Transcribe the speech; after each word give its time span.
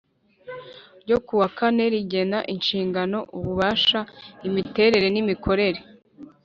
ryo 1.01 1.17
ku 1.25 1.33
wa 1.41 1.47
kane 1.57 1.83
rigena 1.93 2.39
inshingano 2.53 3.17
ububasha 3.37 3.99
imiterere 4.47 5.07
n 5.11 5.17
imikorere 5.23 5.79